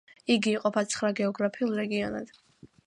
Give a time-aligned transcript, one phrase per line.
[0.35, 2.37] იგი იყოფა ცხრა გეოგრაფიულ რეგიონად.